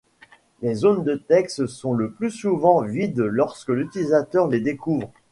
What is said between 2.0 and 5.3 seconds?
plus souvent vides lorsque l'utilisateur les découvre.